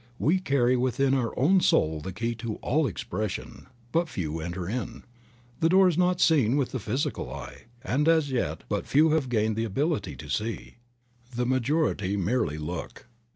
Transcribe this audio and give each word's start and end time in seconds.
We 0.17 0.39
carry 0.39 0.75
within 0.75 1.13
our 1.13 1.31
own 1.37 1.59
soul 1.61 1.99
the 2.01 2.11
key 2.11 2.33
to 2.37 2.55
all 2.55 2.87
expression, 2.87 3.67
but 3.91 4.09
few 4.09 4.39
enter 4.39 4.67
in. 4.67 5.03
The 5.59 5.69
door 5.69 5.87
is 5.87 5.95
not 5.95 6.19
seen 6.19 6.55
with 6.57 6.71
the 6.71 6.79
physical 6.79 7.31
eye, 7.31 7.65
and 7.83 8.07
as 8.07 8.31
yet 8.31 8.63
but 8.67 8.87
few 8.87 9.11
have 9.11 9.29
gained 9.29 9.55
the 9.55 9.63
ability 9.65 10.15
to 10.15 10.27
see; 10.27 10.77
the 11.35 11.45
majority 11.45 12.17
merely 12.17 12.57
look. 12.57 13.05